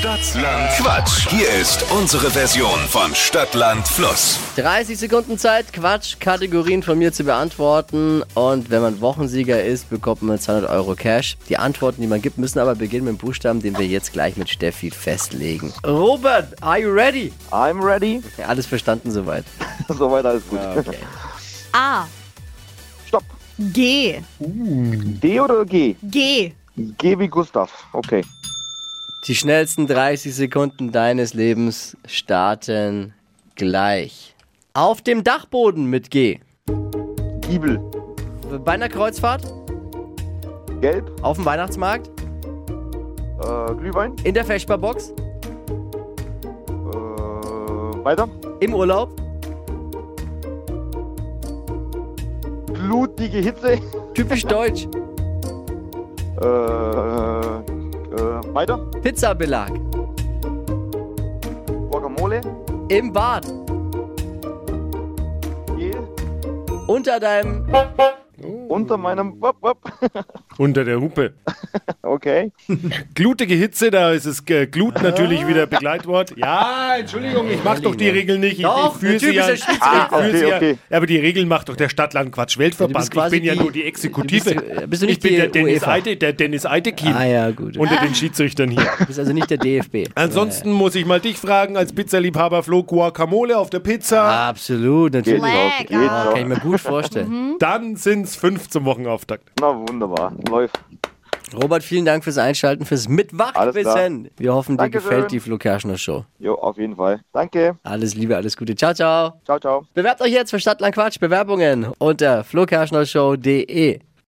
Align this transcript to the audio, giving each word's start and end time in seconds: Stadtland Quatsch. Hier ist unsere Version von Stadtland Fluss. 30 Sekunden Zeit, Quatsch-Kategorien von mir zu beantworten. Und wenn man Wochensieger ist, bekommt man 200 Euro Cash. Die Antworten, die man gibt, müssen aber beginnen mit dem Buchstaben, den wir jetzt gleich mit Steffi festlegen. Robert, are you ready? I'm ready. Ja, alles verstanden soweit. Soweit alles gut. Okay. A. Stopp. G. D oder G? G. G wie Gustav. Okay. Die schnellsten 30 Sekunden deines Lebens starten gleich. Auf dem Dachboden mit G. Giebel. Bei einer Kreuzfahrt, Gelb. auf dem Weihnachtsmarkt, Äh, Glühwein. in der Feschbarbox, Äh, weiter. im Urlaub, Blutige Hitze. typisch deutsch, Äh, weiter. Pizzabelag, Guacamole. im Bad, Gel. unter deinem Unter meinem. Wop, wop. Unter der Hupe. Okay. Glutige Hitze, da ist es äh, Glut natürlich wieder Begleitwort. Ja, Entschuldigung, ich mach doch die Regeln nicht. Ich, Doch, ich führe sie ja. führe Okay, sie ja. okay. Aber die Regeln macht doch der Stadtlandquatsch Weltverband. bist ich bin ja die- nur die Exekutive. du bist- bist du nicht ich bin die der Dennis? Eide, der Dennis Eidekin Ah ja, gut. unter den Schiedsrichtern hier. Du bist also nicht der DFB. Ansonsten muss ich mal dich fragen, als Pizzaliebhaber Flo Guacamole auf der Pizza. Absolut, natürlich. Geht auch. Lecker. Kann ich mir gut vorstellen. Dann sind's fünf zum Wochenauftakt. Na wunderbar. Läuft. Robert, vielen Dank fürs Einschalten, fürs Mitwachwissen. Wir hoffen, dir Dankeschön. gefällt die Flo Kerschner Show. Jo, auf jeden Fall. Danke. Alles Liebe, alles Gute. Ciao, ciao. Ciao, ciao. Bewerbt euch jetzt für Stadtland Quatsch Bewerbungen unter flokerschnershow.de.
Stadtland 0.00 0.70
Quatsch. 0.78 1.28
Hier 1.28 1.50
ist 1.60 1.84
unsere 1.92 2.30
Version 2.30 2.78
von 2.88 3.14
Stadtland 3.14 3.86
Fluss. 3.86 4.40
30 4.56 4.98
Sekunden 4.98 5.36
Zeit, 5.36 5.74
Quatsch-Kategorien 5.74 6.82
von 6.82 6.98
mir 6.98 7.12
zu 7.12 7.24
beantworten. 7.24 8.22
Und 8.32 8.70
wenn 8.70 8.80
man 8.80 9.02
Wochensieger 9.02 9.62
ist, 9.62 9.90
bekommt 9.90 10.22
man 10.22 10.38
200 10.38 10.70
Euro 10.70 10.94
Cash. 10.94 11.36
Die 11.50 11.58
Antworten, 11.58 12.00
die 12.00 12.06
man 12.06 12.22
gibt, 12.22 12.38
müssen 12.38 12.60
aber 12.60 12.76
beginnen 12.76 13.04
mit 13.04 13.12
dem 13.12 13.18
Buchstaben, 13.18 13.60
den 13.60 13.76
wir 13.76 13.86
jetzt 13.86 14.14
gleich 14.14 14.38
mit 14.38 14.48
Steffi 14.48 14.90
festlegen. 14.90 15.70
Robert, 15.86 16.46
are 16.62 16.80
you 16.80 16.90
ready? 16.90 17.30
I'm 17.50 17.84
ready. 17.84 18.22
Ja, 18.38 18.46
alles 18.46 18.64
verstanden 18.64 19.10
soweit. 19.10 19.44
Soweit 19.88 20.24
alles 20.24 20.48
gut. 20.48 20.60
Okay. 20.78 20.96
A. 21.72 22.06
Stopp. 23.06 23.24
G. 23.58 24.22
D 24.38 25.40
oder 25.40 25.66
G? 25.66 25.94
G. 26.04 26.54
G 26.74 27.18
wie 27.18 27.28
Gustav. 27.28 27.70
Okay. 27.92 28.24
Die 29.24 29.34
schnellsten 29.34 29.86
30 29.86 30.34
Sekunden 30.34 30.92
deines 30.92 31.34
Lebens 31.34 31.96
starten 32.06 33.12
gleich. 33.54 34.34
Auf 34.72 35.02
dem 35.02 35.24
Dachboden 35.24 35.84
mit 35.86 36.10
G. 36.10 36.38
Giebel. 37.42 37.80
Bei 38.64 38.72
einer 38.72 38.88
Kreuzfahrt, 38.88 39.42
Gelb. 40.80 41.10
auf 41.22 41.36
dem 41.36 41.44
Weihnachtsmarkt, 41.44 42.08
Äh, 42.08 43.74
Glühwein. 43.74 44.14
in 44.24 44.34
der 44.34 44.44
Feschbarbox, 44.44 45.10
Äh, 45.10 45.14
weiter. 48.04 48.28
im 48.60 48.74
Urlaub, 48.74 49.10
Blutige 52.72 53.38
Hitze. 53.38 53.78
typisch 54.14 54.44
deutsch, 54.46 54.86
Äh, 56.40 56.44
weiter. 58.54 58.78
Pizzabelag, 59.02 59.70
Guacamole. 61.90 62.40
im 62.88 63.12
Bad, 63.12 63.46
Gel. 65.76 65.96
unter 66.86 67.20
deinem 67.20 67.66
Unter 68.70 68.96
meinem. 68.98 69.34
Wop, 69.40 69.56
wop. 69.62 69.78
Unter 70.58 70.84
der 70.84 71.00
Hupe. 71.00 71.32
Okay. 72.02 72.52
Glutige 73.14 73.54
Hitze, 73.54 73.90
da 73.90 74.12
ist 74.12 74.26
es 74.26 74.44
äh, 74.48 74.66
Glut 74.68 75.02
natürlich 75.02 75.44
wieder 75.48 75.66
Begleitwort. 75.66 76.34
Ja, 76.36 76.94
Entschuldigung, 76.98 77.50
ich 77.50 77.62
mach 77.64 77.80
doch 77.80 77.96
die 77.96 78.08
Regeln 78.08 78.40
nicht. 78.40 78.58
Ich, 78.58 78.62
Doch, 78.62 78.94
ich 78.94 79.00
führe 79.00 79.18
sie 79.18 79.34
ja. 79.34 79.44
führe 79.44 80.08
Okay, 80.12 80.36
sie 80.38 80.46
ja. 80.48 80.56
okay. 80.56 80.78
Aber 80.88 81.06
die 81.06 81.16
Regeln 81.18 81.48
macht 81.48 81.68
doch 81.68 81.74
der 81.74 81.88
Stadtlandquatsch 81.88 82.58
Weltverband. 82.58 83.10
bist 83.10 83.24
ich 83.24 83.30
bin 83.30 83.44
ja 83.44 83.54
die- 83.54 83.58
nur 83.60 83.72
die 83.72 83.84
Exekutive. 83.84 84.54
du 84.54 84.60
bist- 84.60 84.90
bist 84.90 85.02
du 85.02 85.06
nicht 85.06 85.16
ich 85.16 85.22
bin 85.22 85.30
die 85.32 85.36
der 85.38 85.48
Dennis? 85.48 85.82
Eide, 85.84 86.16
der 86.16 86.32
Dennis 86.32 86.64
Eidekin 86.64 87.12
Ah 87.12 87.26
ja, 87.26 87.50
gut. 87.50 87.76
unter 87.76 87.96
den 88.00 88.14
Schiedsrichtern 88.14 88.70
hier. 88.70 88.86
Du 89.00 89.06
bist 89.06 89.18
also 89.18 89.32
nicht 89.32 89.50
der 89.50 89.58
DFB. 89.58 90.08
Ansonsten 90.14 90.70
muss 90.70 90.94
ich 90.94 91.06
mal 91.06 91.20
dich 91.20 91.38
fragen, 91.38 91.76
als 91.76 91.92
Pizzaliebhaber 91.92 92.62
Flo 92.62 92.84
Guacamole 92.84 93.58
auf 93.58 93.70
der 93.70 93.80
Pizza. 93.80 94.48
Absolut, 94.48 95.12
natürlich. 95.14 95.42
Geht 95.42 95.50
auch. 95.50 95.78
Lecker. 95.80 96.30
Kann 96.32 96.40
ich 96.42 96.46
mir 96.46 96.60
gut 96.60 96.80
vorstellen. 96.80 97.56
Dann 97.58 97.96
sind's 97.96 98.36
fünf 98.36 98.59
zum 98.68 98.84
Wochenauftakt. 98.84 99.50
Na 99.60 99.74
wunderbar. 99.74 100.32
Läuft. 100.48 100.78
Robert, 101.54 101.82
vielen 101.82 102.04
Dank 102.04 102.22
fürs 102.22 102.38
Einschalten, 102.38 102.84
fürs 102.84 103.08
Mitwachwissen. 103.08 104.30
Wir 104.36 104.54
hoffen, 104.54 104.76
dir 104.76 104.84
Dankeschön. 104.84 105.10
gefällt 105.10 105.32
die 105.32 105.40
Flo 105.40 105.58
Kerschner 105.58 105.98
Show. 105.98 106.24
Jo, 106.38 106.54
auf 106.54 106.76
jeden 106.78 106.96
Fall. 106.96 107.20
Danke. 107.32 107.76
Alles 107.82 108.14
Liebe, 108.14 108.36
alles 108.36 108.56
Gute. 108.56 108.76
Ciao, 108.76 108.94
ciao. 108.94 109.40
Ciao, 109.44 109.58
ciao. 109.58 109.84
Bewerbt 109.94 110.20
euch 110.20 110.32
jetzt 110.32 110.50
für 110.50 110.60
Stadtland 110.60 110.94
Quatsch 110.94 111.18
Bewerbungen 111.18 111.88
unter 111.98 112.44
flokerschnershow.de. 112.44 114.00